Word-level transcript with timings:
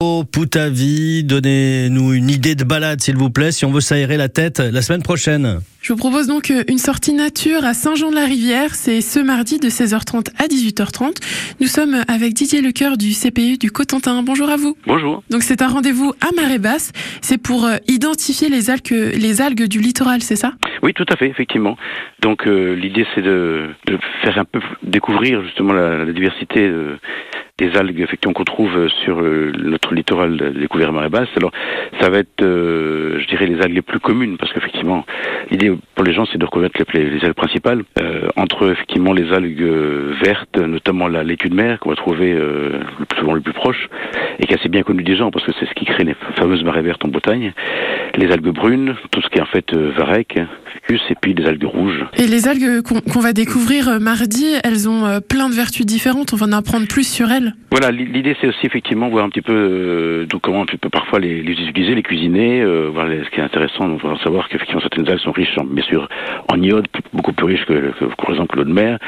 Poutavi, 0.00 1.24
donnez-nous 1.24 2.14
une 2.14 2.30
idée 2.30 2.54
de 2.54 2.64
balade 2.64 3.02
s'il 3.02 3.18
vous 3.18 3.28
plaît, 3.28 3.52
si 3.52 3.66
on 3.66 3.70
veut 3.70 3.82
s'aérer 3.82 4.16
la 4.16 4.30
tête 4.30 4.58
la 4.58 4.80
semaine 4.80 5.02
prochaine. 5.02 5.60
Je 5.82 5.92
vous 5.92 5.98
propose 5.98 6.26
donc 6.26 6.50
euh, 6.50 6.62
une 6.68 6.78
sortie 6.78 7.12
nature 7.12 7.66
à 7.66 7.74
Saint-Jean-de-la-Rivière. 7.74 8.74
C'est 8.74 9.02
ce 9.02 9.20
mardi 9.20 9.58
de 9.58 9.68
16h30 9.68 10.28
à 10.38 10.46
18h30. 10.46 11.16
Nous 11.60 11.66
sommes 11.66 11.96
avec 12.08 12.32
Didier 12.32 12.62
Lecoeur 12.62 12.96
du 12.96 13.10
CPU 13.12 13.58
du 13.58 13.70
Cotentin. 13.70 14.22
Bonjour 14.22 14.48
à 14.48 14.56
vous. 14.56 14.74
Bonjour. 14.86 15.22
Donc 15.28 15.42
c'est 15.42 15.60
un 15.60 15.68
rendez-vous 15.68 16.14
à 16.22 16.32
marée 16.34 16.58
basse. 16.58 16.92
C'est 17.20 17.38
pour 17.38 17.66
euh, 17.66 17.76
identifier 17.86 18.48
les 18.48 18.70
algues, 18.70 18.90
les 18.90 19.42
algues 19.42 19.68
du 19.68 19.80
littoral, 19.80 20.22
c'est 20.22 20.36
ça? 20.36 20.52
Oui, 20.82 20.94
tout 20.94 21.06
à 21.10 21.16
fait, 21.16 21.26
effectivement. 21.26 21.76
Donc 22.22 22.46
euh, 22.46 22.74
l'idée 22.74 23.06
c'est 23.14 23.22
de, 23.22 23.68
de, 23.86 23.98
faire 24.22 24.38
un 24.38 24.46
peu 24.46 24.60
découvrir 24.82 25.42
justement 25.42 25.74
la, 25.74 26.04
la 26.04 26.12
diversité 26.12 26.60
euh, 26.60 26.98
des 27.60 27.76
algues 27.76 28.00
effectivement 28.00 28.32
qu'on 28.32 28.44
trouve 28.44 28.88
sur 29.04 29.20
euh, 29.20 29.52
notre 29.58 29.94
littoral 29.94 30.54
découvert 30.58 30.92
marée 30.92 31.10
basse. 31.10 31.28
Alors 31.36 31.52
ça 32.00 32.08
va 32.08 32.18
être, 32.18 32.42
euh, 32.42 33.20
je 33.20 33.26
dirais, 33.26 33.46
les 33.46 33.60
algues 33.60 33.74
les 33.74 33.82
plus 33.82 34.00
communes 34.00 34.38
parce 34.38 34.52
qu'effectivement 34.52 35.04
l'idée 35.50 35.70
pour 35.94 36.04
les 36.04 36.14
gens 36.14 36.24
c'est 36.32 36.38
de 36.38 36.44
reconnaître 36.44 36.80
les, 36.94 37.10
les 37.10 37.22
algues 37.22 37.34
principales 37.34 37.82
euh, 38.00 38.28
entre 38.36 38.72
effectivement 38.72 39.12
les 39.12 39.30
algues 39.32 39.70
vertes, 40.22 40.56
notamment 40.56 41.06
la 41.06 41.22
laitue 41.22 41.50
de 41.50 41.54
mer 41.54 41.78
qu'on 41.80 41.90
va 41.90 41.96
trouver 41.96 42.32
le 42.32 43.04
plus 43.06 43.18
souvent 43.18 43.34
le 43.34 43.42
plus 43.42 43.52
proche 43.52 43.88
et 44.38 44.46
qui 44.46 44.52
est 44.54 44.58
assez 44.58 44.70
bien 44.70 44.82
connu 44.82 45.02
des 45.02 45.16
gens 45.16 45.30
parce 45.30 45.44
que 45.44 45.52
c'est 45.60 45.66
ce 45.66 45.74
qui 45.74 45.84
crée 45.84 46.04
les 46.04 46.14
fameuses 46.36 46.64
marées 46.64 46.82
vertes 46.82 47.04
en 47.04 47.08
Bretagne. 47.08 47.52
Les 48.16 48.32
algues 48.32 48.54
brunes, 48.54 48.96
tout 49.10 49.20
ce 49.20 49.28
qui 49.28 49.38
est 49.38 49.42
en 49.42 49.46
fait 49.46 49.74
varech, 49.74 50.38
et 50.88 51.14
puis 51.20 51.34
des 51.34 51.46
algues 51.46 51.64
rouges. 51.64 52.04
Et 52.16 52.26
les 52.26 52.48
algues 52.48 52.82
qu'on 52.82 53.00
qu 53.00 53.20
va 53.20 53.32
découvrir 53.32 54.00
mardi, 54.00 54.46
elles 54.64 54.88
ont 54.88 55.20
plein 55.28 55.48
de 55.48 55.54
vertus 55.54 55.86
différentes. 55.86 56.32
On 56.32 56.36
va 56.36 56.46
en 56.46 56.52
apprendre 56.52 56.86
plus 56.86 57.08
sur 57.08 57.30
elles. 57.30 57.54
Voilà, 57.70 57.90
l'idée 57.92 58.36
c'est 58.40 58.48
aussi 58.48 58.66
effectivement 58.66 59.08
voir 59.08 59.24
un 59.24 59.28
petit 59.28 59.42
peu 59.42 59.52
euh, 59.52 60.26
comment 60.42 60.62
on 60.62 60.66
peut 60.66 60.88
parfois 60.90 61.20
les, 61.20 61.42
les, 61.42 61.52
utiliser, 61.52 61.94
les 61.94 62.02
cuisiner. 62.02 62.60
Euh, 62.62 62.88
voir 62.92 63.06
les, 63.06 63.22
ce 63.24 63.30
qui 63.30 63.40
est 63.40 63.44
intéressant, 63.44 63.84
on 63.84 63.96
va 63.96 64.18
savoir 64.24 64.48
qu'effectivement 64.48 64.80
certaines 64.80 65.08
algues 65.08 65.20
sont 65.20 65.32
riches, 65.32 65.56
en, 65.56 65.64
bien 65.64 65.84
sûr, 65.84 66.08
en 66.48 66.60
iode, 66.60 66.86
beaucoup 67.12 67.32
plus 67.32 67.46
riches 67.46 67.64
que, 67.66 67.74
que, 67.74 68.04
que 68.04 68.16
par 68.16 68.30
exemple 68.30 68.56
l'eau 68.56 68.64
de 68.64 68.72
mer, 68.72 68.98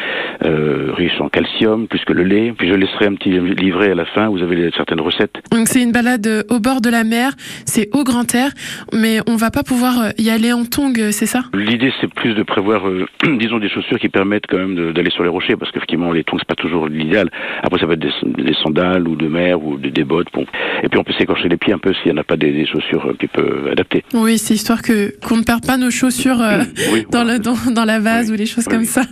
euh, 0.45 0.93
riches 0.95 1.21
en 1.21 1.29
calcium, 1.29 1.89
plus 1.89 2.05
que 2.05 2.13
le 2.13 2.25
lait. 2.25 2.55
Puis 2.57 2.69
je 2.69 2.75
laisserai 2.75 3.07
un 3.07 3.15
petit 3.15 3.31
livret 3.31 3.91
à 3.91 3.95
la 3.95 4.05
fin. 4.05 4.29
Vous 4.29 4.43
avez 4.43 4.71
certaines 4.77 5.01
recettes. 5.01 5.35
Donc 5.51 5.69
c'est 5.69 5.83
une 5.83 5.93
balade 5.93 6.45
au 6.49 6.61
bord 6.61 6.81
de 6.81 6.91
la 6.91 7.05
mer, 7.05 7.33
c'est 7.67 7.89
au 7.93 8.05
grand 8.05 8.33
air, 8.35 8.51
mais 8.93 9.19
on 9.27 9.37
va 9.37 9.51
pas 9.51 9.63
pouvoir 9.63 10.13
y 10.19 10.31
aller 10.31 10.53
en 10.53 10.65
tongs, 10.65 11.11
c'est 11.11 11.27
ça? 11.27 11.45
L'idée 11.55 11.93
c'est 12.01 12.13
plus 12.13 12.35
de 12.35 12.43
prévoir, 12.43 12.89
euh, 12.89 13.07
disons, 13.39 13.59
des 13.59 13.69
chaussures 13.69 13.99
qui 13.99 14.09
permettent 14.09 14.47
quand 14.49 14.59
même 14.59 14.93
d'aller 14.93 15.11
sur 15.11 15.23
les 15.23 15.29
rochers, 15.29 15.57
parce 15.57 15.71
qu'effectivement 15.71 16.13
les 16.13 16.25
tongs 16.25 16.39
c'est 16.39 16.49
pas 16.49 16.55
toujours 16.55 16.89
l'idéal. 16.89 17.31
Après 17.63 17.79
ça 17.79 17.87
peut 17.87 17.93
être 17.93 18.01
des, 18.01 18.43
des 18.43 18.55
sandales 18.55 19.07
ou 19.07 19.17
de 19.17 19.29
mer 19.29 19.63
ou 19.63 19.77
des, 19.77 19.91
des 19.91 20.05
bottes. 20.05 20.29
Bon. 20.33 20.47
Et 20.83 20.89
puis 20.89 20.99
on 20.99 21.05
peut 21.05 21.13
s'écorcher 21.19 21.49
les 21.49 21.57
pieds 21.57 21.75
un 21.75 21.79
peu 21.79 21.93
s'il 21.95 22.13
n'y 22.13 22.19
en 22.19 22.21
a 22.21 22.25
pas 22.25 22.37
des, 22.37 22.53
des, 22.53 22.67
chaussures 22.67 23.07
un 23.09 23.15
petit 23.15 23.29
peu 23.29 23.71
adaptées. 23.71 24.05
Oui, 24.15 24.39
c'est 24.39 24.55
histoire 24.55 24.83
que 24.83 25.15
qu'on 25.27 25.37
ne 25.37 25.43
perde 25.43 25.67
pas 25.67 25.77
nos 25.77 25.91
chaussures 25.91 26.41
euh, 26.41 26.63
oui, 26.93 27.05
dans, 27.11 27.23
voilà. 27.25 27.35
le, 27.35 27.39
dans, 27.39 27.55
dans, 27.73 27.85
la 27.85 27.99
vase 27.99 28.29
oui. 28.29 28.35
ou 28.35 28.39
les 28.39 28.47
choses 28.47 28.67
oui, 28.69 28.75
comme 28.75 28.85
ça. 28.85 29.03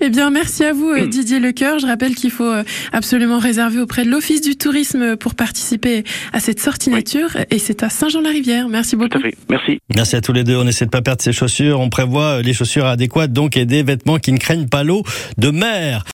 Eh 0.00 0.10
bien, 0.10 0.30
merci 0.30 0.64
à 0.64 0.72
vous 0.72 1.06
Didier 1.06 1.40
Lecoeur. 1.40 1.78
Je 1.78 1.86
rappelle 1.86 2.14
qu'il 2.14 2.30
faut 2.30 2.44
euh, 2.44 2.64
absolument 2.92 3.38
réserver 3.38 3.80
auprès 3.80 4.04
de 4.04 4.10
l'Office 4.10 4.40
du 4.40 4.56
tourisme 4.56 5.16
pour 5.16 5.34
participer 5.34 6.04
à 6.32 6.40
cette 6.40 6.60
sortie 6.60 6.90
nature. 6.90 7.36
Et 7.50 7.58
c'est 7.58 7.82
à 7.82 7.88
Saint-Jean-la-Rivière. 7.88 8.68
Merci 8.68 8.96
beaucoup. 8.96 9.18
Merci. 9.50 9.80
Merci 9.94 10.16
à 10.16 10.20
tous 10.20 10.32
les 10.32 10.44
deux. 10.44 10.56
On 10.56 10.66
essaie 10.66 10.86
de 10.86 10.90
pas 10.90 11.02
perdre 11.02 11.22
ses 11.22 11.32
chaussures. 11.32 11.80
On 11.80 11.88
prévoit 11.88 12.42
les 12.42 12.52
chaussures 12.52 12.86
adéquates 12.86 13.32
donc 13.32 13.56
et 13.56 13.66
des 13.66 13.82
vêtements 13.82 14.18
qui 14.18 14.32
ne 14.32 14.38
craignent 14.38 14.68
pas 14.68 14.84
l'eau 14.84 15.02
de 15.38 15.50
mer. 15.50 16.04